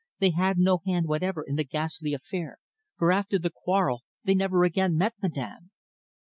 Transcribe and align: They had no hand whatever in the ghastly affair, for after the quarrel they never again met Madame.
They 0.17 0.31
had 0.31 0.57
no 0.57 0.79
hand 0.83 1.05
whatever 1.05 1.43
in 1.43 1.57
the 1.57 1.63
ghastly 1.63 2.15
affair, 2.15 2.57
for 2.97 3.11
after 3.11 3.37
the 3.37 3.51
quarrel 3.51 4.01
they 4.23 4.33
never 4.33 4.63
again 4.63 4.97
met 4.97 5.13
Madame. 5.21 5.69